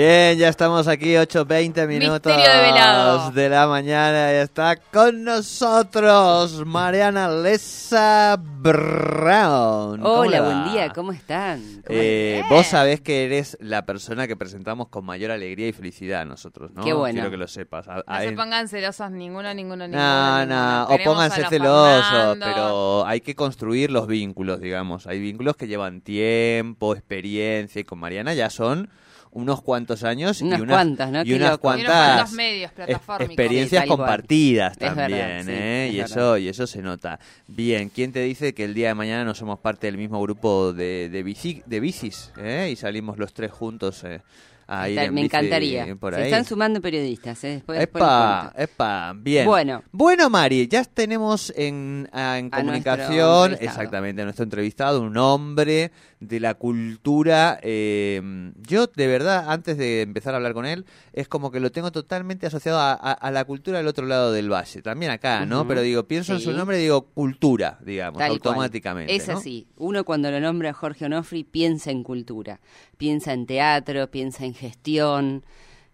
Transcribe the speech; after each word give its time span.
Bien, 0.00 0.38
ya 0.38 0.48
estamos 0.48 0.88
aquí, 0.88 1.12
8.20 1.12 1.86
minutos 1.86 2.34
Misterio 2.34 3.32
de 3.34 3.42
de 3.42 3.48
la 3.50 3.66
mañana 3.66 4.32
y 4.32 4.36
está 4.36 4.76
con 4.76 5.24
nosotros 5.24 6.64
Mariana 6.64 7.28
Lesa 7.28 8.38
Brown. 8.40 10.00
¿Cómo 10.00 10.24
le 10.24 10.40
Hola, 10.40 10.40
buen 10.40 10.72
día, 10.72 10.88
¿cómo 10.94 11.12
están? 11.12 11.60
¿Cómo 11.86 11.98
Eh, 12.00 12.42
vos 12.48 12.66
sabés 12.68 13.02
que 13.02 13.26
eres 13.26 13.58
la 13.60 13.84
persona 13.84 14.26
que 14.26 14.36
presentamos 14.36 14.88
con 14.88 15.04
mayor 15.04 15.32
alegría 15.32 15.68
y 15.68 15.72
felicidad 15.74 16.24
nosotros, 16.24 16.70
¿no? 16.72 16.82
Qué 16.82 16.94
bueno. 16.94 17.16
Quiero 17.16 17.30
que 17.30 17.36
lo 17.36 17.46
sepas. 17.46 17.86
A- 17.86 18.02
No 18.06 18.20
se 18.20 18.32
pongan 18.32 18.68
celosos 18.68 19.10
ninguno, 19.10 19.52
ninguno, 19.52 19.86
ninguno. 19.86 20.02
No, 20.02 20.38
ninguno. 20.40 20.86
no, 20.88 20.94
o 20.94 20.98
pónganse 21.04 21.44
celosos, 21.46 22.06
Fernando. 22.10 22.46
pero 22.46 23.06
hay 23.06 23.20
que 23.20 23.34
construir 23.34 23.90
los 23.90 24.06
vínculos, 24.06 24.60
digamos. 24.62 25.06
Hay 25.06 25.20
vínculos 25.20 25.56
que 25.56 25.66
llevan 25.66 26.00
tiempo, 26.00 26.94
experiencia, 26.94 27.82
y 27.82 27.84
con 27.84 27.98
Mariana 27.98 28.32
ya 28.32 28.48
son 28.48 28.88
unos 29.32 29.62
cuantos 29.62 30.02
años 30.04 30.40
Unas 30.42 30.58
y 30.58 30.62
unas, 30.62 30.74
cuantas, 30.76 31.10
¿no? 31.12 31.22
y 31.24 31.34
unas 31.34 31.58
cuantas 31.58 32.32
medios 32.32 32.72
experiencias 33.18 33.82
Sí, 33.84 33.88
tal 33.88 33.96
cual. 33.96 33.98
compartidas 34.08 34.72
Es 34.72 34.78
verdad, 34.80 34.96
también, 34.96 35.44
sí, 35.44 35.50
¿eh? 35.52 35.86
es 35.88 35.94
y 35.94 35.96
verdad. 35.98 36.10
eso 36.18 36.38
y 36.38 36.48
eso 36.48 36.66
se 36.66 36.82
nota. 36.82 37.18
Bien, 37.46 37.88
¿quién 37.90 38.12
te 38.12 38.22
dice 38.22 38.54
que 38.54 38.64
el 38.64 38.74
día 38.74 38.88
de 38.88 38.94
mañana 38.94 39.24
no 39.24 39.34
somos 39.34 39.58
parte 39.60 39.86
del 39.86 39.96
mismo 39.98 40.20
grupo 40.20 40.72
de 40.72 41.08
de, 41.08 41.22
bici, 41.22 41.62
de 41.66 41.80
bicis, 41.80 42.32
¿eh? 42.38 42.70
Y 42.72 42.76
salimos 42.76 43.18
los 43.18 43.32
tres 43.32 43.52
juntos 43.52 44.02
eh, 44.04 44.20
en 44.68 45.14
me 45.14 45.22
encantaría. 45.22 45.96
por 45.96 46.14
Se 46.14 46.20
ahí. 46.20 46.26
están 46.26 46.44
sumando 46.44 46.80
periodistas, 46.80 47.42
¿eh? 47.42 47.48
Después, 47.54 47.78
después 47.78 48.02
Epa, 48.02 48.40
cuento. 48.54 48.72
epa, 48.72 49.12
bien. 49.16 49.44
Bueno. 49.46 49.82
Bueno, 49.90 50.30
Mari, 50.30 50.68
ya 50.68 50.84
tenemos 50.84 51.52
en, 51.56 52.08
ah, 52.12 52.38
en 52.38 52.46
A 52.52 52.58
comunicación, 52.58 53.50
nuestro 53.50 53.68
exactamente, 53.68 54.22
a 54.22 54.24
nuestro 54.26 54.44
entrevistado, 54.44 55.00
un 55.02 55.16
hombre 55.16 55.90
de 56.20 56.38
la 56.38 56.54
cultura. 56.54 57.58
eh, 57.62 58.20
yo, 58.68 58.86
de 58.86 59.06
verdad, 59.06 59.50
antes 59.50 59.78
de 59.78 60.02
empezar 60.02 60.34
a 60.34 60.36
hablar 60.36 60.52
con 60.52 60.66
él, 60.66 60.84
es 61.12 61.28
como 61.28 61.50
que 61.50 61.60
lo 61.60 61.72
tengo 61.72 61.90
totalmente 61.92 62.46
asociado 62.46 62.78
a, 62.78 62.92
a- 62.92 63.12
a 63.12 63.30
la 63.30 63.44
cultura 63.44 63.78
del 63.78 63.86
otro 63.86 64.06
lado 64.06 64.30
del 64.32 64.52
valle. 64.52 64.82
También 64.82 65.10
acá, 65.12 65.46
¿no? 65.46 65.66
Pero 65.66 65.80
digo, 65.80 66.04
pienso 66.04 66.34
en 66.34 66.40
su 66.40 66.52
nombre 66.52 66.78
y 66.78 66.82
digo 66.82 67.02
cultura, 67.06 67.78
digamos, 67.84 68.18
Tal 68.18 68.28
cual. 68.38 68.52
automáticamente. 68.54 69.14
Es 69.16 69.28
¿no? 69.28 69.38
así. 69.38 69.66
Uno 69.76 70.04
cuando 70.04 70.30
lo 70.30 70.40
nombra 70.40 70.72
Jorge 70.74 71.06
Onofri 71.06 71.42
piensa 71.44 71.90
en 71.90 72.02
cultura, 72.02 72.60
piensa 72.98 73.32
en 73.32 73.46
teatro, 73.46 74.10
piensa 74.10 74.44
en 74.44 74.52
gestión. 74.54 75.42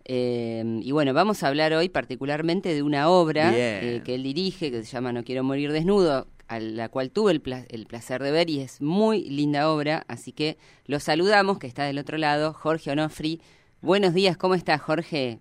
eh, 0.04 0.80
y 0.82 0.92
bueno, 0.92 1.14
vamos 1.14 1.42
a 1.42 1.48
hablar 1.48 1.72
hoy 1.72 1.88
particularmente 1.88 2.74
de 2.74 2.82
una 2.82 3.08
obra 3.08 3.52
eh, 3.54 4.02
que 4.04 4.14
él 4.16 4.22
dirige, 4.22 4.70
que 4.70 4.82
se 4.84 4.90
llama 4.92 5.12
No 5.12 5.24
quiero 5.24 5.42
morir 5.44 5.72
desnudo, 5.72 6.26
a 6.48 6.60
la 6.60 6.88
cual 6.88 7.10
tuve 7.10 7.32
el, 7.32 7.40
pla- 7.40 7.64
el 7.68 7.86
placer 7.86 8.22
de 8.22 8.30
ver 8.30 8.50
y 8.50 8.60
es 8.60 8.80
muy 8.80 9.28
linda 9.28 9.70
obra, 9.70 10.04
así 10.08 10.32
que 10.32 10.58
lo 10.86 11.00
saludamos, 11.00 11.58
que 11.58 11.66
está 11.66 11.84
del 11.84 11.98
otro 11.98 12.18
lado, 12.18 12.52
Jorge 12.52 12.90
Onofri. 12.92 13.40
Buenos 13.80 14.14
días, 14.14 14.36
¿cómo 14.36 14.54
estás, 14.54 14.80
Jorge? 14.80 15.40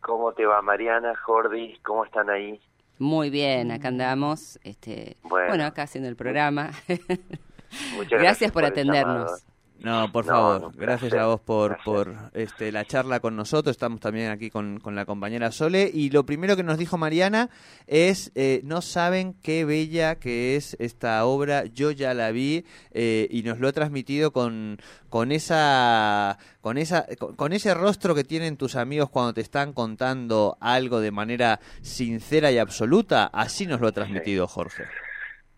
¿Cómo 0.00 0.32
te 0.32 0.44
va 0.44 0.60
Mariana, 0.62 1.14
Jordi? 1.16 1.78
¿Cómo 1.82 2.04
están 2.04 2.28
ahí? 2.30 2.60
Muy 2.98 3.30
bien, 3.30 3.70
acá 3.72 3.88
andamos, 3.88 4.58
este, 4.62 5.16
bueno, 5.22 5.48
Bueno. 5.48 5.64
acá 5.64 5.82
haciendo 5.82 6.08
el 6.08 6.16
programa. 6.16 6.70
Muchas 7.96 8.20
Gracias 8.20 8.52
por 8.52 8.64
el 8.64 8.70
atendernos. 8.70 9.44
No, 9.80 10.10
por 10.12 10.24
favor, 10.24 10.60
no, 10.62 10.72
gracias 10.74 11.12
a 11.14 11.26
vos 11.26 11.40
por, 11.40 11.76
por 11.84 12.14
este, 12.32 12.72
la 12.72 12.86
charla 12.86 13.20
con 13.20 13.36
nosotros. 13.36 13.74
Estamos 13.74 14.00
también 14.00 14.30
aquí 14.30 14.48
con, 14.48 14.80
con 14.80 14.94
la 14.94 15.04
compañera 15.04 15.52
Sole. 15.52 15.90
Y 15.92 16.10
lo 16.10 16.24
primero 16.24 16.56
que 16.56 16.62
nos 16.62 16.78
dijo 16.78 16.96
Mariana 16.96 17.50
es, 17.86 18.32
eh, 18.34 18.62
no 18.64 18.80
saben 18.80 19.34
qué 19.42 19.64
bella 19.64 20.14
que 20.14 20.56
es 20.56 20.76
esta 20.78 21.24
obra. 21.26 21.66
Yo 21.66 21.90
ya 21.90 22.14
la 22.14 22.30
vi 22.30 22.64
eh, 22.92 23.28
y 23.30 23.42
nos 23.42 23.58
lo 23.58 23.68
ha 23.68 23.72
transmitido 23.72 24.32
con, 24.32 24.78
con, 25.10 25.32
esa, 25.32 26.38
con, 26.62 26.78
esa, 26.78 27.06
con, 27.18 27.36
con 27.36 27.52
ese 27.52 27.74
rostro 27.74 28.14
que 28.14 28.24
tienen 28.24 28.56
tus 28.56 28.76
amigos 28.76 29.10
cuando 29.10 29.34
te 29.34 29.42
están 29.42 29.74
contando 29.74 30.56
algo 30.60 31.00
de 31.00 31.10
manera 31.10 31.60
sincera 31.82 32.50
y 32.50 32.58
absoluta. 32.58 33.26
Así 33.26 33.66
nos 33.66 33.80
lo 33.80 33.88
ha 33.88 33.92
transmitido 33.92 34.46
Jorge. 34.46 34.84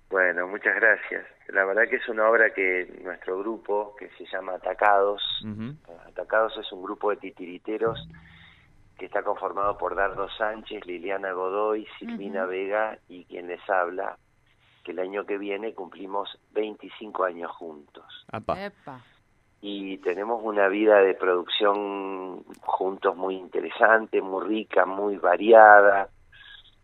Bueno, 0.09 0.47
muchas 0.47 0.75
gracias. 0.77 1.27
La 1.49 1.65
verdad 1.65 1.85
que 1.89 1.97
es 1.97 2.09
una 2.09 2.29
obra 2.29 2.51
que 2.51 3.01
nuestro 3.03 3.39
grupo, 3.39 3.95
que 3.99 4.09
se 4.11 4.25
llama 4.27 4.55
Atacados. 4.55 5.23
Atacados 6.07 6.57
es 6.59 6.71
un 6.73 6.83
grupo 6.83 7.11
de 7.11 7.17
titiriteros 7.17 8.09
que 8.99 9.07
está 9.07 9.23
conformado 9.23 9.77
por 9.77 9.95
Dardo 9.95 10.29
Sánchez, 10.31 10.87
Liliana 10.87 11.33
Godoy, 11.33 11.87
Silvina 11.99 12.47
Vega 12.47 12.99
y 13.09 13.25
quien 13.25 13.49
les 13.49 13.61
habla, 13.69 14.17
que 14.85 14.93
el 14.93 15.01
año 15.01 15.27
que 15.27 15.39
viene 15.39 15.75
cumplimos 15.75 16.39
25 16.53 17.25
años 17.25 17.51
juntos. 17.53 18.27
Apa. 18.33 18.65
Epa. 18.65 19.01
y 19.61 19.99
tenemos 19.99 20.41
una 20.43 20.69
vida 20.69 21.01
de 21.01 21.15
producción 21.15 22.45
juntos 22.61 23.17
muy 23.17 23.35
interesante, 23.35 24.23
muy 24.23 24.47
rica, 24.47 24.87
muy 24.87 25.17
variada. 25.17 26.09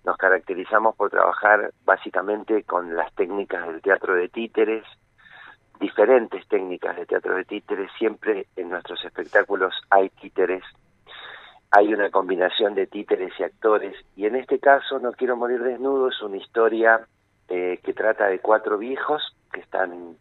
Nos 0.05 0.17
caracterizamos 0.17 0.97
por 0.97 1.11
trabajar 1.11 1.73
básicamente 1.85 2.65
con 2.65 2.97
las 2.97 3.13
técnicas 3.15 3.67
del 3.67 3.81
teatro 3.81 4.15
de 4.15 4.29
títeres, 4.29 4.85
diferentes 5.81 6.47
técnicas 6.49 6.97
de 6.97 7.07
teatro 7.07 7.37
de 7.37 7.45
títeres, 7.45 7.91
siempre 7.99 8.47
en 8.57 8.71
nuestros 8.71 9.05
espectáculos 9.05 9.75
hay 9.91 10.09
títeres, 10.11 10.62
hay 11.71 11.93
una 11.95 12.11
combinación 12.11 12.75
de 12.75 12.87
títeres 12.87 13.33
y 13.39 13.43
actores, 13.43 13.97
y 14.17 14.27
en 14.27 14.37
este 14.37 14.59
caso 14.59 14.99
No 14.99 15.12
quiero 15.12 15.37
morir 15.37 15.62
desnudo 15.62 16.09
es 16.09 16.21
una 16.23 16.37
historia 16.37 17.07
eh, 17.49 17.81
que 17.83 17.95
trata 17.95 18.27
de 18.27 18.41
cuatro 18.41 18.79
viejos 18.79 19.37
que 19.53 19.61
están 19.61 20.17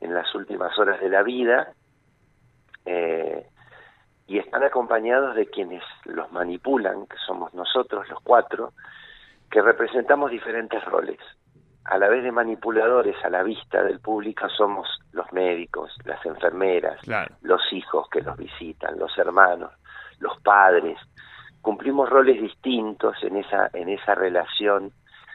en 0.00 0.14
las 0.14 0.34
últimas 0.34 0.78
horas 0.78 1.00
de 1.00 1.08
la 1.08 1.22
vida 1.22 1.72
eh, 2.86 3.46
y 4.26 4.38
están 4.38 4.62
acompañados 4.62 5.34
de 5.34 5.46
quienes 5.46 5.82
los 6.04 6.30
manipulan, 6.32 7.06
que 7.06 7.16
somos 7.26 7.52
nosotros 7.54 8.08
los 8.08 8.20
cuatro, 8.22 8.72
que 9.50 9.62
representamos 9.62 10.30
diferentes 10.30 10.84
roles. 10.84 11.18
A 11.84 11.98
la 11.98 12.08
vez 12.08 12.22
de 12.22 12.30
manipuladores 12.30 13.16
a 13.24 13.30
la 13.30 13.42
vista 13.42 13.82
del 13.82 14.00
público 14.00 14.48
somos 14.50 14.86
los 15.12 15.32
médicos, 15.32 15.96
las 16.04 16.24
enfermeras, 16.24 17.00
Claro. 17.02 17.34
los 17.42 17.60
hijos 17.72 18.08
que 18.10 18.20
los 18.20 18.36
visitan, 18.36 18.98
los 18.98 19.16
hermanos, 19.18 19.72
los 20.20 20.38
padres. 20.42 20.98
Cumplimos 21.62 22.08
roles 22.08 22.40
distintos 22.40 23.16
en 23.22 23.36
esa, 23.38 23.70
en 23.72 23.88
esa 23.88 24.14
relación. 24.14 24.92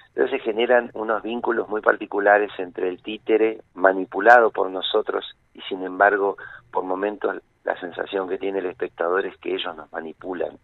Entonces 0.10 0.40
se 0.40 0.46
generan 0.46 0.92
unos 0.94 1.22
vínculos 1.24 1.68
muy 1.68 1.82
particulares 1.82 2.52
entre 2.58 2.88
el 2.88 3.02
títere 3.02 3.62
manipulado 3.74 4.52
por 4.52 4.70
nosotros 4.70 5.26
y 5.54 5.62
sin 5.64 5.84
embargo 5.84 6.38
por 6.72 6.84
momentos 6.86 7.36
la 7.66 7.78
sensación 7.80 8.30
que 8.30 8.38
tiene 8.38 8.60
el 8.60 8.68
espectador 8.68 9.26
es 9.26 9.36
que 9.40 9.56
ellos 9.56 9.76
nos 9.76 9.92
manipulan 9.92 10.58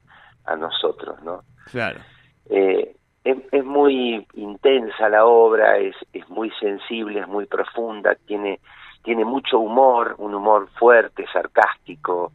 a 0.45 0.56
nosotros, 0.56 1.22
¿no? 1.23 1.41
Claro. 1.72 2.00
Eh, 2.50 2.95
es, 3.24 3.38
es 3.52 3.64
muy 3.66 4.26
intensa 4.34 5.09
la 5.09 5.26
obra, 5.26 5.78
es, 5.78 5.95
es 6.13 6.28
muy 6.30 6.51
sensible, 6.60 7.19
es 7.19 7.28
muy 7.28 7.45
profunda, 7.45 8.16
tiene, 8.25 8.60
tiene 9.04 9.25
mucho 9.25 9.60
humor, 9.60 10.16
un 10.18 10.34
humor 10.34 10.69
fuerte, 10.80 11.25
sarcástico, 11.31 12.31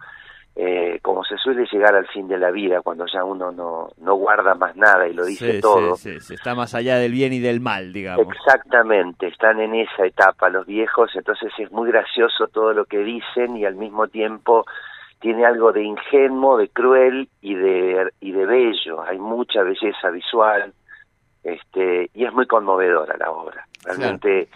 eh, 0.59 1.01
como 1.03 1.23
se 1.23 1.37
suele 1.37 1.67
llegar 1.71 1.95
al 1.95 2.07
fin 2.07 2.29
de 2.29 2.39
la 2.39 2.51
vida, 2.51 2.81
cuando 2.81 3.05
ya 3.13 3.25
uno 3.25 3.53
no, 3.53 3.89
no 3.99 4.15
guarda 4.15 4.55
más 4.55 4.75
nada 4.75 5.07
y 5.07 5.13
lo 5.13 5.27
dice 5.27 5.55
Sí, 5.55 5.61
todo. 5.61 5.97
sí, 5.97 6.15
sí, 6.15 6.21
sí. 6.21 6.35
Está 6.35 6.55
más 6.55 6.75
allá 6.75 6.97
del 6.97 7.13
bien 7.13 7.35
y 7.35 7.41
del 7.41 7.61
mal, 7.61 7.93
digamos. 7.93 8.27
Exactamente, 8.35 9.27
están 9.27 9.61
en 9.61 9.75
esa 9.75 10.07
etapa 10.07 10.49
los 10.49 10.67
viejos, 10.67 11.11
entonces 11.15 11.53
es 11.59 11.71
muy 11.73 11.91
gracioso 11.91 12.47
todo 12.49 12.73
lo 12.73 12.87
que 12.87 12.99
dicen 13.01 13.57
y 13.59 13.67
al 13.67 13.75
mismo 13.75 14.09
tiempo 14.09 14.65
tiene 15.21 15.45
algo 15.45 15.73
de 15.73 15.83
ingenuo, 15.83 16.57
de 16.57 16.69
cruel 16.69 17.29
y 17.43 17.55
de 17.55 18.11
y 18.21 18.33
de 18.33 18.47
bello. 18.47 19.03
Hay 19.03 19.19
mucha 19.19 19.63
belleza 19.63 20.09
visual, 20.11 20.73
este 21.47 22.11
y 22.15 22.25
es 22.25 22.33
muy 22.33 22.47
conmovedora 22.47 23.17
la 23.19 23.31
obra. 23.31 23.67
Realmente 23.85 24.49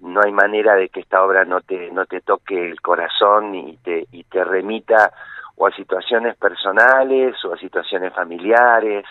no 0.00 0.20
hay 0.24 0.32
manera 0.32 0.74
de 0.74 0.88
que 0.88 1.00
esta 1.00 1.22
obra 1.24 1.44
no 1.44 1.60
te 1.60 1.90
no 1.90 2.04
te 2.06 2.20
toque 2.20 2.70
el 2.70 2.80
corazón 2.80 3.54
y 3.54 3.76
te 3.78 4.06
y 4.12 4.24
te 4.24 4.44
remita 4.44 5.12
o 5.56 5.66
a 5.66 5.70
situaciones 5.72 6.36
personales 6.36 7.42
o 7.44 7.54
a 7.54 7.58
situaciones 7.58 8.12
familiares 8.12 9.04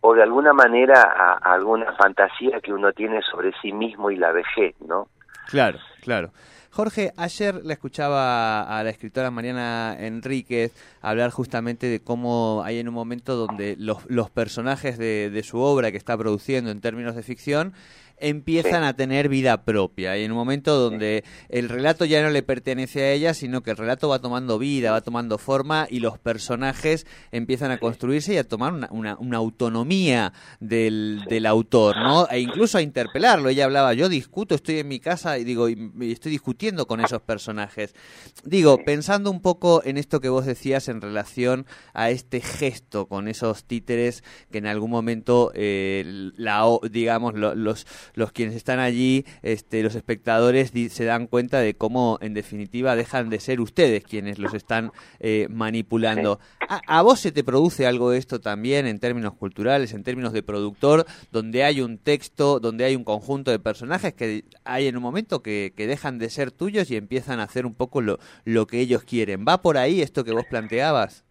o 0.00 0.14
de 0.14 0.22
alguna 0.22 0.52
manera 0.52 1.02
a, 1.02 1.38
a 1.42 1.54
alguna 1.54 1.92
fantasía 1.92 2.60
que 2.60 2.72
uno 2.72 2.92
tiene 2.92 3.20
sobre 3.22 3.52
sí 3.60 3.72
mismo 3.72 4.10
y 4.10 4.16
la 4.16 4.32
vejez, 4.32 4.74
¿no? 4.80 5.08
Claro, 5.48 5.78
claro. 6.02 6.30
Jorge, 6.72 7.12
ayer 7.16 7.64
la 7.64 7.72
escuchaba 7.72 8.62
a 8.62 8.84
la 8.84 8.90
escritora 8.90 9.32
Mariana 9.32 9.96
Enríquez 9.98 10.72
hablar 11.02 11.30
justamente 11.30 11.88
de 11.88 11.98
cómo 11.98 12.62
hay 12.64 12.78
en 12.78 12.86
un 12.86 12.94
momento 12.94 13.34
donde 13.34 13.74
los, 13.76 13.98
los 14.08 14.30
personajes 14.30 14.96
de, 14.96 15.30
de 15.30 15.42
su 15.42 15.58
obra 15.58 15.90
que 15.90 15.96
está 15.96 16.16
produciendo 16.16 16.70
en 16.70 16.80
términos 16.80 17.16
de 17.16 17.24
ficción 17.24 17.74
empiezan 18.20 18.84
a 18.84 18.94
tener 18.94 19.28
vida 19.28 19.64
propia 19.64 20.16
y 20.18 20.24
en 20.24 20.32
un 20.32 20.36
momento 20.38 20.78
donde 20.78 21.24
el 21.48 21.68
relato 21.68 22.04
ya 22.04 22.22
no 22.22 22.30
le 22.30 22.42
pertenece 22.42 23.02
a 23.02 23.12
ella, 23.12 23.34
sino 23.34 23.62
que 23.62 23.70
el 23.70 23.76
relato 23.76 24.08
va 24.08 24.20
tomando 24.20 24.58
vida, 24.58 24.92
va 24.92 25.00
tomando 25.00 25.38
forma 25.38 25.86
y 25.90 26.00
los 26.00 26.18
personajes 26.18 27.06
empiezan 27.32 27.70
a 27.70 27.78
construirse 27.78 28.34
y 28.34 28.36
a 28.36 28.46
tomar 28.46 28.72
una, 28.72 28.88
una, 28.90 29.16
una 29.18 29.36
autonomía 29.38 30.32
del, 30.60 31.24
del, 31.28 31.46
autor, 31.46 31.96
¿no? 31.96 32.28
E 32.30 32.40
incluso 32.40 32.78
a 32.78 32.82
interpelarlo. 32.82 33.48
Ella 33.48 33.64
hablaba, 33.64 33.94
yo 33.94 34.08
discuto, 34.08 34.54
estoy 34.54 34.78
en 34.78 34.88
mi 34.88 35.00
casa 35.00 35.38
y 35.38 35.44
digo, 35.44 35.68
y, 35.68 35.92
y 36.00 36.12
estoy 36.12 36.32
discutiendo 36.32 36.86
con 36.86 37.00
esos 37.00 37.22
personajes. 37.22 37.94
Digo, 38.44 38.78
pensando 38.84 39.30
un 39.30 39.40
poco 39.40 39.82
en 39.84 39.96
esto 39.96 40.20
que 40.20 40.28
vos 40.28 40.46
decías 40.46 40.88
en 40.88 41.00
relación 41.00 41.66
a 41.94 42.10
este 42.10 42.40
gesto 42.40 43.06
con 43.06 43.28
esos 43.28 43.64
títeres 43.64 44.22
que 44.50 44.58
en 44.58 44.66
algún 44.66 44.90
momento, 44.90 45.52
eh, 45.54 46.30
la, 46.36 46.64
digamos, 46.90 47.34
lo, 47.34 47.54
los 47.54 47.86
los 48.14 48.32
quienes 48.32 48.56
están 48.56 48.78
allí, 48.78 49.24
este, 49.42 49.82
los 49.82 49.94
espectadores 49.94 50.72
se 50.90 51.04
dan 51.04 51.26
cuenta 51.26 51.60
de 51.60 51.74
cómo 51.74 52.18
en 52.20 52.34
definitiva 52.34 52.96
dejan 52.96 53.30
de 53.30 53.40
ser 53.40 53.60
ustedes 53.60 54.04
quienes 54.04 54.38
los 54.38 54.54
están 54.54 54.92
eh, 55.18 55.46
manipulando. 55.50 56.40
¿A, 56.68 56.80
¿A, 56.86 57.02
vos 57.02 57.20
se 57.20 57.32
te 57.32 57.44
produce 57.44 57.86
algo 57.86 58.10
de 58.10 58.18
esto 58.18 58.40
también 58.40 58.86
en 58.86 58.98
términos 58.98 59.34
culturales, 59.34 59.92
en 59.92 60.02
términos 60.02 60.32
de 60.32 60.42
productor, 60.42 61.06
donde 61.32 61.64
hay 61.64 61.80
un 61.80 61.98
texto, 61.98 62.60
donde 62.60 62.84
hay 62.84 62.96
un 62.96 63.04
conjunto 63.04 63.50
de 63.50 63.58
personajes 63.58 64.14
que 64.14 64.44
hay 64.64 64.86
en 64.86 64.96
un 64.96 65.02
momento 65.02 65.42
que, 65.42 65.72
que 65.76 65.86
dejan 65.86 66.18
de 66.18 66.30
ser 66.30 66.50
tuyos 66.50 66.90
y 66.90 66.96
empiezan 66.96 67.40
a 67.40 67.44
hacer 67.44 67.66
un 67.66 67.74
poco 67.74 68.00
lo, 68.00 68.18
lo 68.44 68.66
que 68.66 68.80
ellos 68.80 69.02
quieren? 69.02 69.44
¿Va 69.46 69.62
por 69.62 69.78
ahí 69.78 70.00
esto 70.00 70.24
que 70.24 70.32
vos 70.32 70.44
planteabas? 70.48 71.24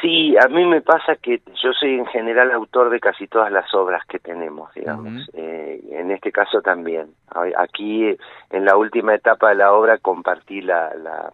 Sí, 0.00 0.34
a 0.36 0.48
mí 0.48 0.64
me 0.64 0.80
pasa 0.80 1.16
que 1.16 1.40
yo 1.62 1.72
soy 1.72 1.94
en 1.94 2.06
general 2.06 2.50
autor 2.52 2.90
de 2.90 3.00
casi 3.00 3.26
todas 3.26 3.52
las 3.52 3.72
obras 3.74 4.04
que 4.06 4.18
tenemos, 4.18 4.72
digamos. 4.74 5.12
Uh 5.12 5.16
-huh. 5.16 5.30
eh, 5.34 5.80
en 5.92 6.10
este 6.10 6.32
caso 6.32 6.60
también. 6.62 7.14
Aquí, 7.56 8.16
en 8.50 8.64
la 8.64 8.76
última 8.76 9.14
etapa 9.14 9.50
de 9.50 9.56
la 9.56 9.72
obra, 9.72 9.98
compartí 9.98 10.62
la, 10.62 10.94
la, 10.94 11.32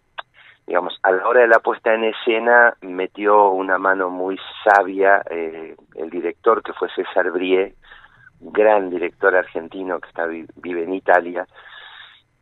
digamos, 0.65 0.99
a 1.03 1.11
la 1.11 1.27
hora 1.27 1.41
de 1.41 1.47
la 1.47 1.59
puesta 1.59 1.93
en 1.93 2.03
escena, 2.03 2.73
metió 2.81 3.49
una 3.49 3.77
mano 3.77 4.09
muy 4.09 4.37
sabia 4.63 5.23
eh, 5.29 5.75
el 5.95 6.09
director, 6.09 6.61
que 6.61 6.73
fue 6.73 6.89
César 6.89 7.31
Brie, 7.31 7.73
gran 8.41 8.89
director 8.89 9.35
argentino 9.35 9.99
que 9.99 10.09
está 10.09 10.25
vive 10.25 10.83
en 10.83 10.93
Italia, 10.93 11.47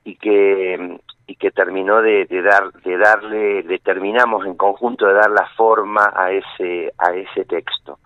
y 0.04 0.16
que 0.18 1.00
y 1.28 1.36
que 1.36 1.52
terminó 1.52 2.02
de, 2.02 2.28
dar 2.28 2.72
de 2.72 2.98
darle 2.98 3.64
determinamos 3.64 4.46
en 4.46 4.56
conjunto 4.56 5.08
de 5.08 5.14
dar 5.14 5.32
la 5.32 5.48
forma 5.56 6.12
a 6.16 6.32
ese 6.32 6.94
a 6.98 7.14
ese 7.14 7.46
texto. 7.46 8.00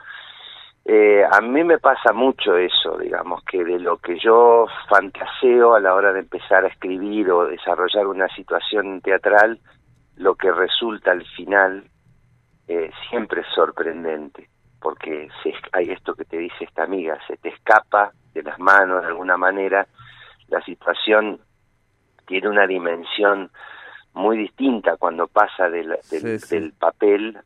Eh, 0.86 1.24
a 1.30 1.42
mí 1.42 1.64
me 1.64 1.78
pasa 1.78 2.14
mucho 2.14 2.58
eso 2.58 2.98
digamos 2.98 3.44
que 3.44 3.64
de 3.64 3.80
lo 3.80 3.98
que 3.98 4.18
yo 4.18 4.66
fantaseo 4.90 5.76
a 5.76 5.80
la 5.80 5.94
hora 5.94 6.14
de 6.14 6.22
empezar 6.22 6.64
a 6.64 6.70
escribir 6.70 7.30
o 7.30 7.46
desarrollar 7.46 8.08
una 8.08 8.28
situación 8.30 9.02
teatral 9.02 9.60
lo 10.16 10.36
que 10.36 10.52
resulta 10.52 11.12
al 11.12 11.26
final 11.36 11.84
eh, 12.68 12.90
siempre 13.10 13.42
es 13.42 13.48
sorprendente 13.54 14.50
porque 14.82 15.28
se, 15.44 15.54
hay 15.74 15.92
esto 15.92 16.16
que 16.16 16.24
te 16.24 16.38
dice 16.38 16.64
esta 16.64 16.84
amiga 16.84 17.20
se 17.28 17.36
te 17.38 17.50
escapa 17.50 18.14
de 18.34 18.44
las 18.44 18.58
manos 18.58 19.02
de 19.02 19.10
alguna 19.10 19.36
manera 19.36 19.86
la 20.48 20.62
situación 20.62 21.40
tiene 22.30 22.48
una 22.48 22.68
dimensión 22.68 23.50
muy 24.14 24.38
distinta 24.38 24.98
cuando 24.98 25.28
pasa 25.28 25.68
del, 25.68 25.90
del, 26.12 26.22
sí, 26.22 26.40
sí. 26.40 26.56
del, 26.56 26.74
papel, 26.74 27.40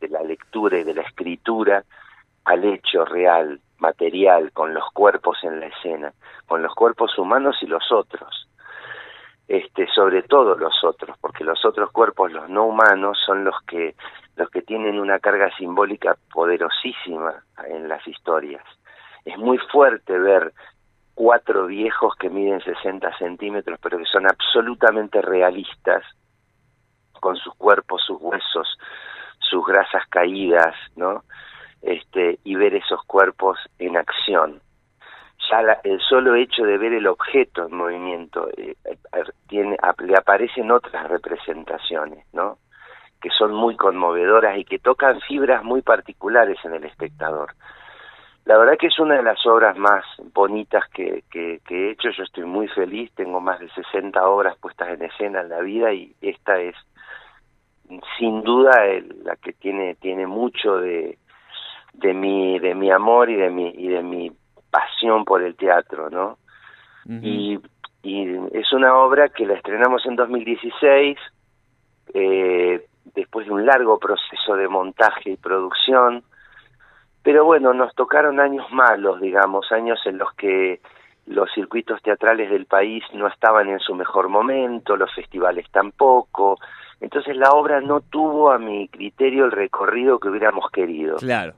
de 0.00 0.08
la 0.08 0.22
lectura 0.22 0.78
y 0.78 0.84
de 0.84 0.94
la 0.94 1.02
escritura 1.02 1.82
al 2.44 2.64
hecho 2.64 3.04
real, 3.04 3.60
material, 3.78 4.52
con 4.52 4.72
los 4.72 4.84
cuerpos 4.92 5.38
en 5.42 5.58
la 5.58 5.66
escena, 5.66 6.12
con 6.46 6.62
los 6.62 6.72
cuerpos 6.74 7.18
humanos 7.18 7.56
y 7.60 7.66
los 7.66 7.90
otros. 7.90 8.48
Este, 9.48 9.88
sobre 9.88 10.22
todo 10.22 10.56
los 10.56 10.84
otros, 10.84 11.16
porque 11.20 11.42
los 11.42 11.64
otros 11.64 11.90
cuerpos, 11.90 12.30
los 12.30 12.48
no 12.48 12.66
humanos, 12.66 13.18
son 13.26 13.42
los 13.44 13.60
que 13.66 13.96
los 14.36 14.48
que 14.48 14.62
tienen 14.62 15.00
una 15.00 15.18
carga 15.18 15.50
simbólica 15.56 16.16
poderosísima 16.32 17.42
en 17.66 17.88
las 17.88 18.06
historias. 18.06 18.62
Es 19.24 19.36
muy 19.36 19.58
fuerte 19.58 20.16
ver 20.18 20.54
cuatro 21.20 21.66
viejos 21.66 22.16
que 22.16 22.30
miden 22.30 22.62
60 22.62 23.18
centímetros, 23.18 23.78
pero 23.82 23.98
que 23.98 24.06
son 24.06 24.26
absolutamente 24.26 25.20
realistas, 25.20 26.02
con 27.20 27.36
sus 27.36 27.54
cuerpos, 27.56 28.02
sus 28.06 28.16
huesos, 28.18 28.78
sus 29.38 29.62
grasas 29.66 30.02
caídas, 30.08 30.74
¿no? 30.96 31.24
Este, 31.82 32.38
y 32.42 32.54
ver 32.54 32.74
esos 32.74 33.04
cuerpos 33.04 33.58
en 33.78 33.98
acción. 33.98 34.62
Ya 35.50 35.60
la, 35.60 35.78
el 35.84 36.00
solo 36.00 36.36
hecho 36.36 36.64
de 36.64 36.78
ver 36.78 36.94
el 36.94 37.06
objeto 37.06 37.66
en 37.66 37.76
movimiento 37.76 38.48
eh, 38.56 38.76
eh, 38.86 39.22
tiene, 39.46 39.76
le 39.98 40.16
aparecen 40.16 40.70
otras 40.70 41.06
representaciones, 41.06 42.24
¿no? 42.32 42.56
Que 43.20 43.28
son 43.28 43.52
muy 43.52 43.76
conmovedoras 43.76 44.56
y 44.56 44.64
que 44.64 44.78
tocan 44.78 45.20
fibras 45.20 45.64
muy 45.64 45.82
particulares 45.82 46.56
en 46.64 46.76
el 46.76 46.84
espectador 46.84 47.52
la 48.44 48.58
verdad 48.58 48.78
que 48.78 48.88
es 48.88 48.98
una 48.98 49.16
de 49.16 49.22
las 49.22 49.44
obras 49.46 49.76
más 49.76 50.04
bonitas 50.32 50.84
que, 50.90 51.24
que, 51.30 51.60
que, 51.66 51.88
he 51.88 51.90
hecho, 51.92 52.10
yo 52.10 52.22
estoy 52.22 52.44
muy 52.44 52.68
feliz, 52.68 53.10
tengo 53.14 53.40
más 53.40 53.60
de 53.60 53.68
60 53.70 54.26
obras 54.26 54.56
puestas 54.58 54.88
en 54.88 55.02
escena 55.02 55.40
en 55.40 55.48
la 55.50 55.60
vida 55.60 55.92
y 55.92 56.14
esta 56.20 56.58
es 56.60 56.74
sin 58.18 58.42
duda 58.42 58.84
el, 58.86 59.24
la 59.24 59.36
que 59.36 59.52
tiene 59.52 59.96
tiene 59.96 60.26
mucho 60.26 60.76
de 60.76 61.18
de 61.92 62.14
mi 62.14 62.58
de 62.60 62.74
mi 62.74 62.90
amor 62.90 63.30
y 63.30 63.34
de 63.34 63.50
mi 63.50 63.70
y 63.70 63.88
de 63.88 64.02
mi 64.02 64.30
pasión 64.70 65.24
por 65.24 65.42
el 65.42 65.56
teatro, 65.56 66.08
¿no? 66.08 66.38
Uh 67.06 67.12
-huh. 67.12 67.20
Y 67.22 67.60
y 68.02 68.36
es 68.52 68.72
una 68.72 68.94
obra 68.96 69.28
que 69.28 69.44
la 69.44 69.54
estrenamos 69.54 70.06
en 70.06 70.16
2016 70.16 71.18
eh, 72.14 72.86
después 73.14 73.46
de 73.46 73.52
un 73.52 73.66
largo 73.66 73.98
proceso 73.98 74.54
de 74.54 74.68
montaje 74.68 75.30
y 75.30 75.36
producción 75.36 76.22
pero 77.22 77.44
bueno, 77.44 77.74
nos 77.74 77.94
tocaron 77.94 78.40
años 78.40 78.66
malos, 78.72 79.20
digamos, 79.20 79.70
años 79.72 80.00
en 80.06 80.18
los 80.18 80.32
que 80.34 80.80
los 81.26 81.50
circuitos 81.52 82.02
teatrales 82.02 82.50
del 82.50 82.66
país 82.66 83.04
no 83.12 83.28
estaban 83.28 83.68
en 83.68 83.78
su 83.78 83.94
mejor 83.94 84.28
momento, 84.28 84.96
los 84.96 85.14
festivales 85.14 85.66
tampoco, 85.70 86.58
entonces 87.00 87.36
la 87.36 87.50
obra 87.50 87.80
no 87.80 88.00
tuvo 88.00 88.50
a 88.50 88.58
mi 88.58 88.88
criterio 88.88 89.44
el 89.44 89.52
recorrido 89.52 90.18
que 90.18 90.28
hubiéramos 90.28 90.70
querido. 90.70 91.16
Claro. 91.16 91.54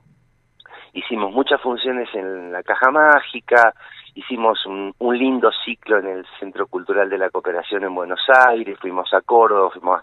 Hicimos 0.92 1.32
muchas 1.32 1.60
funciones 1.60 2.08
en 2.14 2.52
la 2.52 2.62
Caja 2.62 2.90
Mágica, 2.90 3.72
hicimos 4.14 4.66
un, 4.66 4.94
un 4.98 5.18
lindo 5.18 5.50
ciclo 5.64 5.98
en 5.98 6.06
el 6.06 6.26
Centro 6.38 6.66
Cultural 6.66 7.08
de 7.08 7.18
la 7.18 7.30
Cooperación 7.30 7.84
en 7.84 7.94
Buenos 7.94 8.20
Aires, 8.48 8.78
fuimos 8.78 9.12
a 9.14 9.22
Córdoba, 9.22 9.70
fuimos 9.70 10.02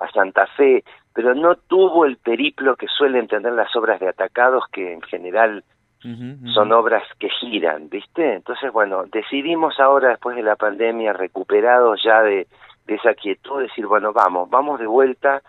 a 0.00 0.10
Santa 0.10 0.46
Fe, 0.56 0.84
pero 1.14 1.34
no 1.34 1.56
tuvo 1.56 2.04
el 2.04 2.16
periplo 2.16 2.76
que 2.76 2.86
suelen 2.86 3.26
tener 3.26 3.52
las 3.52 3.74
obras 3.76 4.00
de 4.00 4.08
atacados, 4.08 4.64
que 4.72 4.92
en 4.92 5.02
general 5.02 5.64
uh 6.04 6.08
-huh. 6.08 6.54
son 6.54 6.72
obras 6.72 7.02
que 7.18 7.28
giran, 7.28 7.88
¿viste? 7.88 8.34
Entonces, 8.34 8.72
bueno, 8.72 9.04
decidimos 9.10 9.78
ahora, 9.80 10.10
después 10.10 10.36
de 10.36 10.42
la 10.42 10.56
pandemia, 10.56 11.12
recuperados 11.12 12.00
ya 12.02 12.22
de, 12.22 12.46
de 12.86 12.94
esa 12.94 13.14
quietud, 13.14 13.60
decir, 13.62 13.86
bueno, 13.86 14.12
vamos, 14.12 14.48
vamos 14.48 14.78
de 14.78 14.86
vuelta 14.86 15.42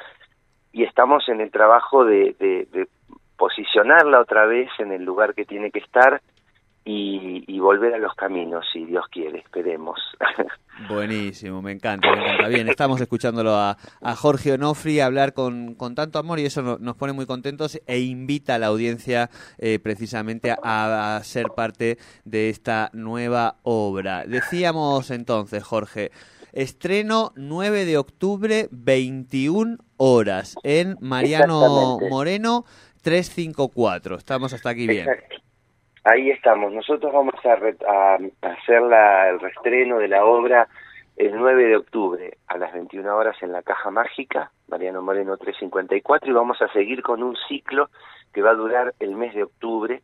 y 0.72 0.84
estamos 0.84 1.27
en 1.29 1.41
el 1.41 1.51
trabajo 1.51 2.03
de, 2.06 2.36
de, 2.39 2.68
de 2.72 2.88
posicionarla 3.38 4.20
otra 4.20 4.46
vez 4.46 4.70
en 4.79 4.91
el 4.91 5.03
lugar 5.03 5.34
que 5.34 5.46
tiene 5.46 5.72
que 5.72 5.79
estar 5.79 6.22
y, 6.89 7.43
y, 7.46 7.60
volver 7.60 7.93
a 7.93 8.00
los 8.00 8.15
caminos, 8.15 8.65
si 8.74 8.84
Dios 8.84 9.05
quiere, 9.12 9.38
esperemos. 9.38 10.00
Buenísimo, 10.89 11.62
me 11.62 11.72
encanta, 11.72 12.10
me 12.12 12.17
encanta. 12.17 12.48
Bien, 12.48 12.67
estamos 12.67 13.00
escuchándolo 13.00 13.53
a, 13.53 13.77
a 14.01 14.15
Jorge 14.15 14.53
Onofri 14.53 15.00
hablar 15.00 15.34
con, 15.34 15.75
con, 15.75 15.93
tanto 15.93 16.17
amor 16.17 16.39
y 16.39 16.46
eso 16.46 16.63
no, 16.63 16.79
nos 16.79 16.96
pone 16.96 17.13
muy 17.13 17.27
contentos 17.27 17.79
e 17.86 18.00
invita 18.00 18.55
a 18.55 18.58
la 18.58 18.67
audiencia 18.67 19.29
eh, 19.60 19.77
precisamente 19.77 20.50
a, 20.51 21.17
a, 21.17 21.24
ser 21.24 21.50
parte 21.55 22.00
de 22.25 22.50
esta 22.50 22.89
nueva 22.93 23.58
obra. 23.62 24.25
Decíamos 24.25 25.12
entonces, 25.12 25.63
Jorge, 25.63 26.10
estreno 26.53 27.34
9 27.36 27.86
de 27.86 28.00
octubre, 28.00 28.67
21 28.72 29.77
horas, 29.98 30.55
en 30.63 30.98
Mariano 31.01 32.00
Moreno 32.10 32.65
354. 33.03 34.17
Estamos 34.17 34.53
hasta 34.53 34.72
aquí 34.72 34.88
bien. 34.88 35.08
Exacto. 35.08 35.38
Ahí 36.03 36.32
estamos. 36.32 36.72
Nosotros 36.72 37.12
vamos 37.12 37.36
a, 37.46 37.56
re, 37.56 37.75
a 37.88 38.18
hacer 38.41 38.82
la, 38.82 39.29
el 39.29 39.39
restreno 39.39 40.00
de 40.00 40.08
la 40.08 40.25
obra 40.25 40.68
el 41.20 41.36
9 41.36 41.65
de 41.65 41.75
octubre 41.75 42.38
a 42.48 42.58
las 42.58 42.72
21 42.72 43.15
horas 43.15 43.36
en 43.41 43.51
la 43.51 43.62
Caja 43.62 43.91
Mágica, 43.91 44.51
Mariano 44.70 45.01
Moreno 45.01 45.36
354, 45.36 46.29
y 46.29 46.34
vamos 46.34 46.62
a 46.62 46.72
seguir 46.72 47.03
con 47.03 47.22
un 47.22 47.36
ciclo 47.50 47.89
que 48.34 48.41
va 48.41 48.51
a 48.51 48.56
durar 48.56 48.94
el 49.00 49.15
mes 49.15 49.36
de 49.36 49.44
octubre, 49.44 50.01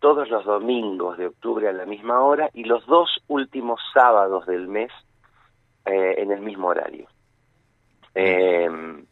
todos 0.00 0.30
los 0.30 0.46
domingos 0.46 1.18
de 1.18 1.26
octubre 1.26 1.68
a 1.68 1.72
la 1.72 1.84
misma 1.84 2.20
hora 2.22 2.48
y 2.54 2.64
los 2.64 2.86
dos 2.86 3.22
últimos 3.28 3.80
sábados 3.92 4.46
del 4.46 4.66
mes 4.66 4.90
eh, 5.84 6.14
en 6.18 6.32
el 6.32 6.40
mismo 6.40 6.68
horario. 6.68 7.06
Eh, 8.14 9.04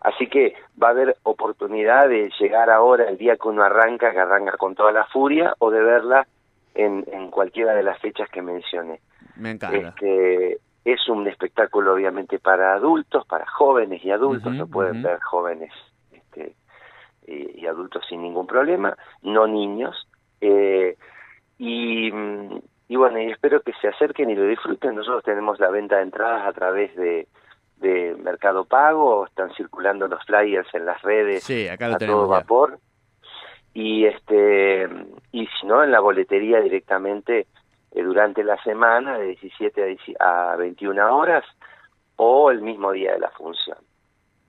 así 0.00 0.26
que 0.28 0.54
va 0.82 0.88
a 0.88 0.90
haber 0.90 1.16
oportunidad 1.22 2.08
de 2.08 2.30
llegar 2.38 2.70
ahora 2.70 3.08
el 3.08 3.16
día 3.18 3.36
que 3.36 3.48
uno 3.48 3.62
arranca, 3.62 4.12
que 4.12 4.20
arranca 4.20 4.56
con 4.56 4.74
toda 4.74 4.92
la 4.92 5.04
furia, 5.06 5.54
o 5.58 5.70
de 5.70 5.82
verla 5.82 6.26
en, 6.74 7.04
en 7.12 7.30
cualquiera 7.30 7.74
de 7.74 7.82
las 7.82 7.98
fechas 8.00 8.28
que 8.30 8.42
mencioné. 8.42 9.00
Me 9.36 9.52
encanta. 9.52 9.76
Este, 9.76 10.58
es 10.84 11.08
un 11.08 11.26
espectáculo 11.28 11.94
obviamente 11.94 12.38
para 12.38 12.74
adultos, 12.74 13.26
para 13.26 13.46
jóvenes 13.46 14.04
y 14.04 14.10
adultos, 14.10 14.54
lo 14.54 14.66
pueden 14.66 15.02
ver 15.02 15.20
jóvenes 15.20 15.72
este, 16.12 16.54
y, 17.26 17.60
y 17.60 17.66
adultos 17.66 18.04
sin 18.08 18.22
ningún 18.22 18.46
problema, 18.46 18.96
no 19.22 19.46
niños. 19.46 20.08
Eh, 20.40 20.96
y, 21.58 22.10
y 22.88 22.96
bueno, 22.96 23.20
y 23.20 23.30
espero 23.30 23.60
que 23.60 23.74
se 23.74 23.88
acerquen 23.88 24.30
y 24.30 24.34
lo 24.34 24.46
disfruten. 24.46 24.94
Nosotros 24.94 25.22
tenemos 25.22 25.60
la 25.60 25.70
venta 25.70 25.96
de 25.96 26.02
entradas 26.02 26.46
a 26.46 26.52
través 26.52 26.96
de, 26.96 27.28
de 27.80 28.14
Mercado 28.22 28.64
Pago, 28.64 29.26
están 29.26 29.52
circulando 29.54 30.06
los 30.06 30.22
flyers 30.24 30.72
en 30.74 30.86
las 30.86 31.00
redes 31.02 31.42
Sí, 31.44 31.66
acá 31.68 31.88
lo 31.88 31.94
a 31.96 31.98
todo 31.98 32.26
ya. 32.26 32.40
vapor 32.40 32.78
y 33.72 34.04
este 34.06 34.88
y 35.32 35.46
si 35.46 35.66
no 35.66 35.82
en 35.82 35.90
la 35.90 36.00
boletería 36.00 36.60
directamente 36.60 37.46
eh, 37.92 38.02
durante 38.02 38.44
la 38.44 38.62
semana 38.62 39.18
de 39.18 39.26
17 39.28 39.82
a 39.82 39.86
10 39.86 40.00
a 40.20 40.56
21 40.56 41.16
horas 41.16 41.44
o 42.16 42.50
el 42.50 42.60
mismo 42.60 42.92
día 42.92 43.12
de 43.12 43.20
la 43.20 43.30
función. 43.30 43.78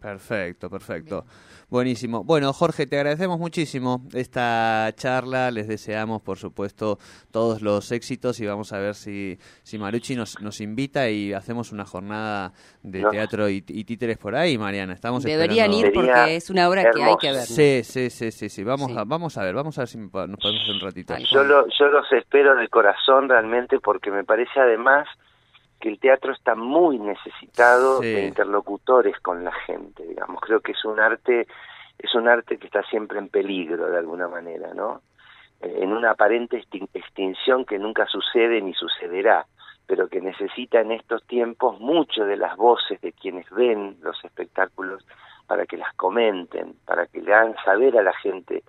Perfecto, 0.01 0.69
perfecto. 0.69 1.25
Buenísimo. 1.71 2.25
Bueno, 2.25 2.51
Jorge, 2.51 2.85
te 2.85 2.97
agradecemos 2.97 3.39
muchísimo 3.39 4.01
esta 4.13 4.91
charla. 4.97 5.51
Les 5.51 5.69
deseamos, 5.69 6.21
por 6.21 6.37
supuesto, 6.37 6.99
todos 7.31 7.61
los 7.61 7.93
éxitos 7.93 8.41
y 8.41 8.45
vamos 8.45 8.73
a 8.73 8.77
ver 8.79 8.93
si, 8.93 9.39
si 9.63 9.77
Marucci 9.79 10.17
nos, 10.17 10.41
nos 10.41 10.59
invita 10.59 11.09
y 11.09 11.31
hacemos 11.31 11.71
una 11.71 11.85
jornada 11.85 12.51
de 12.83 12.99
No. 12.99 13.09
teatro 13.09 13.47
y, 13.49 13.63
y 13.69 13.85
títeres 13.85 14.17
por 14.17 14.35
ahí, 14.35 14.57
Mariana. 14.57 14.91
Estamos 14.91 15.23
Deberían 15.23 15.71
esperando- 15.71 15.87
ir 15.87 15.93
porque 15.93 16.35
es 16.35 16.49
una 16.49 16.67
obra 16.67 16.91
que 16.91 17.01
hay 17.03 17.15
que 17.15 17.31
ver. 17.31 17.43
Sí, 17.43 17.81
sí, 17.85 18.09
sí, 18.09 18.31
sí, 18.33 18.49
sí. 18.49 18.63
Vamos, 18.65 18.91
Sí. 18.91 18.97
A, 18.97 19.05
vamos 19.05 19.37
a 19.37 19.43
ver, 19.45 19.55
vamos 19.55 19.77
a 19.77 19.81
ver 19.83 19.87
si 19.87 19.97
nos 19.97 20.11
podemos 20.11 20.39
hacer 20.39 20.75
un 20.75 20.79
ratito. 20.81 21.15
Yo, 21.31 21.45
lo- 21.45 21.67
yo 21.79 21.85
los 21.87 22.11
espero 22.11 22.53
de 22.57 22.67
corazón 22.67 23.29
realmente 23.29 23.79
porque 23.79 24.11
me 24.11 24.25
parece 24.25 24.59
además 24.59 25.07
que 25.81 25.89
el 25.89 25.99
teatro 25.99 26.31
está 26.31 26.55
muy 26.55 26.97
necesitado 26.99 28.01
Sí. 28.01 28.13
de 28.13 28.27
interlocutores 28.27 29.19
con 29.19 29.43
la 29.43 29.51
gente, 29.51 30.03
digamos. 30.07 30.39
Creo 30.41 30.61
que 30.61 30.71
es 30.71 30.85
un 30.85 30.99
arte 30.99 31.47
es 31.99 32.15
un 32.15 32.27
arte 32.27 32.57
que 32.57 32.65
está 32.65 32.81
siempre 32.83 33.19
en 33.19 33.27
peligro 33.29 33.87
de 33.91 33.97
alguna 33.99 34.27
manera, 34.27 34.73
¿no? 34.73 35.01
Eh, 35.59 35.79
en 35.81 35.93
una 35.93 36.11
aparente 36.11 36.57
extin- 36.59 36.89
extinción 36.95 37.63
que 37.65 37.77
nunca 37.77 38.07
sucede 38.07 38.59
ni 38.61 38.73
sucederá, 38.73 39.45
pero 39.85 40.07
que 40.07 40.19
necesita 40.19 40.79
en 40.79 40.91
estos 40.93 41.23
tiempos 41.27 41.79
mucho 41.79 42.23
de 42.25 42.37
las 42.37 42.55
voces 42.57 42.99
de 43.01 43.11
quienes 43.13 43.47
ven 43.51 43.97
los 44.01 44.17
espectáculos 44.25 45.05
para 45.45 45.65
que 45.67 45.77
las 45.77 45.93
comenten, 45.95 46.73
para 46.85 47.05
que 47.05 47.21
le 47.21 47.33
hagan 47.35 47.55
saber 47.63 47.95
a 47.97 48.01
la 48.01 48.13
gente 48.13 48.63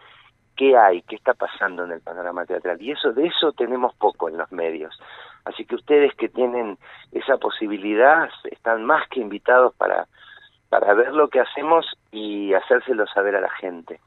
qué 0.55 0.77
hay, 0.77 1.01
qué 1.03 1.17
está 1.17 1.33
pasando 1.33 1.85
en 1.85 1.93
el 1.93 2.03
panorama 2.03 2.45
teatral. 2.45 2.83
Y 2.83 2.91
eso, 2.91 3.13
de 3.13 3.29
eso 3.29 3.53
tenemos 3.53 3.95
poco 3.95 4.29
en 4.29 4.37
los 4.37 4.53
medios. 4.53 4.95
Así 5.45 5.65
que 5.65 5.75
ustedes 5.75 6.15
que 6.17 6.29
tienen 6.29 6.79
esa 7.13 7.37
posibilidad 7.37 8.29
están 8.51 8.85
más 8.85 9.09
que 9.09 9.21
invitados 9.21 9.75
para, 9.77 10.07
para 10.69 10.95
ver 10.95 11.13
lo 11.13 11.29
que 11.29 11.41
hacemos 11.41 11.87
y 12.11 12.55
hacérselo 12.55 13.07
saber 13.09 13.37
a 13.37 13.41
la 13.41 13.51
gente. 13.51 14.01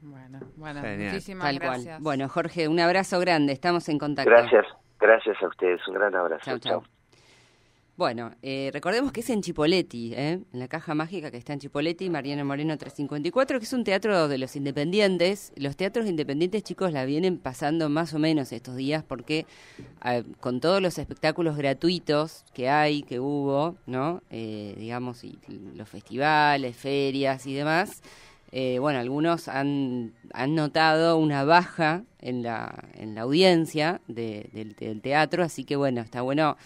Bueno, 0.00 0.40
bueno, 0.56 0.80
Genial. 0.80 1.12
muchísimas 1.12 1.44
Tal 1.44 1.58
gracias. 1.58 1.84
cual. 1.84 2.02
Bueno, 2.02 2.28
Jorge, 2.28 2.68
un 2.68 2.80
abrazo 2.80 3.20
grande. 3.20 3.52
Estamos 3.52 3.88
en 3.88 3.98
contacto. 3.98 4.30
Gracias, 4.30 4.66
gracias 4.98 5.36
a 5.42 5.46
ustedes. 5.46 5.86
Un 5.88 5.94
gran 5.94 6.14
abrazo. 6.14 6.58
Chau. 6.58 6.99
Bueno, 8.00 8.32
eh, 8.40 8.70
recordemos 8.72 9.12
que 9.12 9.20
es 9.20 9.28
en 9.28 9.42
Chipoletti, 9.42 10.14
¿eh? 10.14 10.40
en 10.54 10.58
la 10.58 10.68
caja 10.68 10.94
mágica 10.94 11.30
que 11.30 11.36
está 11.36 11.52
en 11.52 11.58
Chipoletti, 11.58 12.08
Mariano 12.08 12.46
Moreno 12.46 12.78
354, 12.78 13.58
que 13.58 13.66
es 13.66 13.72
un 13.74 13.84
teatro 13.84 14.26
de 14.26 14.38
los 14.38 14.56
independientes. 14.56 15.52
Los 15.56 15.76
teatros 15.76 16.06
independientes, 16.06 16.62
chicos, 16.62 16.94
la 16.94 17.04
vienen 17.04 17.36
pasando 17.36 17.90
más 17.90 18.14
o 18.14 18.18
menos 18.18 18.52
estos 18.52 18.76
días 18.76 19.04
porque 19.06 19.44
eh, 20.02 20.24
con 20.40 20.60
todos 20.62 20.80
los 20.80 20.96
espectáculos 20.96 21.58
gratuitos 21.58 22.46
que 22.54 22.70
hay, 22.70 23.02
que 23.02 23.20
hubo, 23.20 23.76
¿no? 23.84 24.22
Eh, 24.30 24.74
digamos, 24.78 25.22
y 25.22 25.38
los 25.76 25.86
festivales, 25.86 26.74
ferias 26.78 27.46
y 27.46 27.52
demás, 27.52 28.00
eh, 28.50 28.78
bueno, 28.78 28.98
algunos 28.98 29.46
han, 29.46 30.14
han 30.32 30.54
notado 30.54 31.18
una 31.18 31.44
baja 31.44 32.04
en 32.22 32.42
la, 32.44 32.82
en 32.94 33.14
la 33.14 33.20
audiencia 33.20 34.00
de- 34.08 34.48
del, 34.54 34.74
del 34.74 35.02
teatro, 35.02 35.44
así 35.44 35.64
que 35.64 35.76
bueno, 35.76 36.00
está 36.00 36.22
bueno 36.22 36.56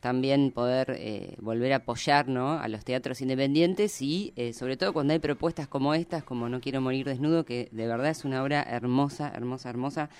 también 0.00 0.52
poder 0.52 0.94
eh, 0.96 1.34
volver 1.40 1.72
a 1.72 1.76
apoyar 1.76 2.28
¿no? 2.28 2.52
a 2.52 2.68
los 2.68 2.84
teatros 2.84 3.20
independientes 3.20 4.00
y 4.00 4.32
eh, 4.36 4.52
sobre 4.52 4.76
todo 4.76 4.92
cuando 4.92 5.12
hay 5.12 5.18
propuestas 5.18 5.66
como 5.66 5.94
estas, 5.94 6.22
como 6.22 6.48
No 6.48 6.60
quiero 6.60 6.80
morir 6.80 7.06
desnudo, 7.06 7.44
que 7.44 7.68
de 7.72 7.86
verdad 7.86 8.10
es 8.10 8.24
una 8.24 8.42
obra 8.42 8.62
hermosa, 8.62 9.32
hermosa, 9.34 9.70
hermosa. 9.70 10.10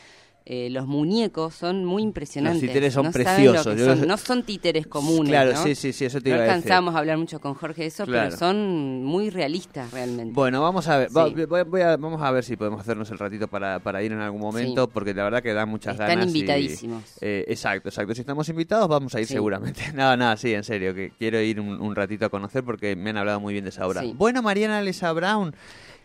Eh, 0.50 0.70
los 0.70 0.86
muñecos 0.86 1.54
son 1.54 1.84
muy 1.84 2.02
impresionantes. 2.02 2.62
Los 2.62 2.70
títeres 2.70 2.94
son 2.94 3.04
No 3.04 3.12
saben 3.12 3.26
lo 3.44 3.52
preciosos. 3.52 3.74
que 3.74 3.84
son. 3.98 4.08
No 4.08 4.16
son 4.16 4.42
títeres 4.44 4.86
comunes. 4.86 5.28
Claro, 5.28 5.52
¿no? 5.52 5.62
sí, 5.62 5.74
sí, 5.74 5.92
sí, 5.92 6.06
eso 6.06 6.22
te 6.22 6.30
No 6.30 6.36
iba 6.36 6.44
a 6.44 6.46
decir. 6.46 6.56
alcanzamos 6.56 6.94
a 6.94 6.98
hablar 7.00 7.18
mucho 7.18 7.38
con 7.38 7.52
Jorge 7.52 7.82
de 7.82 7.88
eso, 7.88 8.06
Claro. 8.06 8.28
pero 8.30 8.38
son 8.38 9.04
muy 9.04 9.28
realistas 9.28 9.90
realmente. 9.92 10.32
Bueno, 10.32 10.62
vamos 10.62 10.88
a 10.88 10.96
ver, 10.96 11.08
Sí. 11.08 11.14
voy 11.14 11.64
voy 11.64 11.80
a- 11.82 11.98
vamos 11.98 12.22
a 12.22 12.30
ver 12.30 12.44
si 12.44 12.56
podemos 12.56 12.80
hacernos 12.80 13.10
el 13.10 13.18
ratito 13.18 13.46
para, 13.46 13.78
para 13.80 14.02
ir 14.02 14.10
en 14.12 14.20
algún 14.20 14.40
momento, 14.40 14.84
Sí. 14.86 14.90
porque 14.94 15.12
la 15.12 15.24
verdad 15.24 15.42
que 15.42 15.52
da 15.52 15.66
muchas 15.66 15.92
Están 15.92 16.08
ganas. 16.08 16.24
y- 16.24 16.28
invitadísimos. 16.28 17.02
eh, 17.20 17.44
exacto, 17.48 17.90
exacto. 17.90 18.14
Si 18.14 18.20
estamos 18.22 18.48
invitados, 18.48 18.88
vamos 18.88 19.14
a 19.14 19.20
ir 19.20 19.26
Sí. 19.26 19.34
seguramente. 19.34 19.82
Nada, 19.94 20.16
nada, 20.16 20.38
sí, 20.38 20.54
en 20.54 20.64
serio, 20.64 20.94
que 20.94 21.12
quiero 21.18 21.38
ir 21.42 21.60
un, 21.60 21.78
un 21.78 21.94
ratito 21.94 22.24
a 22.24 22.30
conocer 22.30 22.64
porque 22.64 22.96
me 22.96 23.10
han 23.10 23.18
hablado 23.18 23.38
muy 23.38 23.52
bien 23.52 23.64
de 23.64 23.70
esa 23.70 23.86
obra. 23.86 24.02
Bueno, 24.14 24.40
Mariana 24.40 24.80
Lesa 24.80 25.12
Brown, 25.12 25.54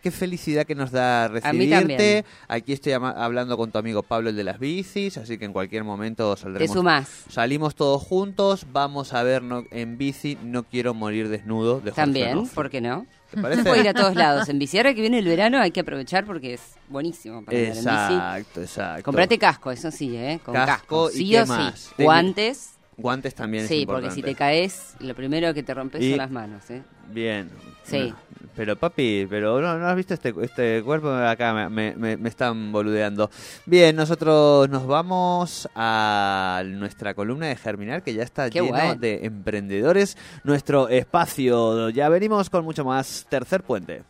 qué 0.04 0.12
felicidad 0.12 0.66
que 0.68 0.76
nos 0.76 0.92
da 0.92 1.30
recibirte. 1.30 2.26
Aquí 2.48 2.74
estoy 2.74 2.92
hablando 2.94 3.58
con 3.58 3.72
tu 3.72 3.78
amigo 3.80 4.04
Pablo, 4.04 4.30
el 4.30 4.36
de 4.36 4.44
las 4.44 4.60
bicis, 4.60 5.18
así 5.18 5.38
que 5.38 5.46
en 5.46 5.54
cualquier 5.54 5.84
momento 5.86 6.36
Te 6.36 6.42
saldremos. 6.42 6.74
sumás. 6.76 7.08
Salimos 7.30 7.74
todos 7.74 8.04
juntos, 8.04 8.68
vamos 8.72 9.14
a 9.14 9.24
ver 9.24 9.42
no- 9.42 9.64
en 9.72 9.98
bici 9.98 10.38
No 10.44 10.64
quiero 10.64 10.94
morir 10.94 11.30
desnudo 11.30 11.76
de 11.80 11.92
Jorge 11.92 11.96
También, 11.96 12.34
Onofre. 12.38 12.54
¿por 12.56 12.70
qué 12.70 12.82
no? 12.82 13.08
¿Te 13.32 13.38
Se 13.38 13.42
parece? 13.42 13.64
puede 13.64 13.80
ir 13.82 13.88
a 13.90 13.94
todos 13.94 14.16
lados. 14.16 14.48
En 14.50 14.60
bici, 14.60 14.78
ahora 14.78 14.94
que 14.94 15.02
viene 15.02 15.18
el 15.20 15.26
verano 15.26 15.60
hay 15.60 15.72
que 15.72 15.80
aprovechar 15.80 16.26
porque 16.26 16.54
es 16.56 16.62
buenísimo 16.90 17.44
para 17.44 17.58
andar 17.58 17.70
en 17.72 17.74
bici. 17.76 17.88
Exacto, 17.88 18.62
exacto. 18.62 19.04
Comprate 19.04 19.38
casco, 19.40 19.72
eso 19.72 19.90
sí, 19.90 20.16
¿eh? 20.16 20.40
Con 20.44 20.54
Casco 20.54 21.06
casco. 21.08 21.10
y 21.16 21.32
qué 21.32 21.46
más. 21.46 21.94
sí. 21.98 22.04
Guantes. 22.04 22.70
Guantes 22.98 23.34
también 23.34 23.64
es 23.64 23.70
Sí, 23.70 23.86
porque 23.88 24.12
si 24.12 24.22
te 24.22 24.36
caes, 24.36 24.94
lo 25.00 25.16
primero 25.16 25.52
que 25.56 25.64
te 25.64 25.74
rompes 25.74 26.04
Y- 26.04 26.10
son 26.10 26.18
las 26.20 26.30
manos, 26.30 26.70
¿eh? 26.70 26.84
Bien. 27.10 27.50
Sí. 27.84 28.10
No, 28.10 28.48
Pero 28.56 28.76
papi, 28.76 29.26
pero 29.30 29.60
no, 29.62 29.78
no 29.80 29.88
has 29.88 29.96
visto 29.96 30.14
este, 30.14 30.34
este 30.42 30.82
cuerpo 30.84 31.10
acá 31.10 31.68
me, 31.70 31.96
me- 31.96 32.28
están 32.30 32.72
boludeando. 32.72 33.30
Bien, 33.66 33.96
nosotros 33.96 34.70
nos 34.70 34.86
vamos 34.86 35.68
a 35.76 36.62
nuestra 36.66 37.14
columna 37.14 37.48
de 37.48 37.56
Germinar 37.56 38.04
que 38.04 38.14
ya 38.14 38.24
está 38.24 38.50
Qué 38.50 38.62
lleno 38.62 38.96
de 38.96 39.26
emprendedores. 39.26 40.18
Nuestro 40.44 40.88
espacio, 40.90 41.90
ya 41.90 42.10
venimos 42.10 42.50
con 42.50 42.64
mucho 42.64 42.86
más. 42.86 43.26
Tercer 43.30 43.64
puente. 43.64 44.04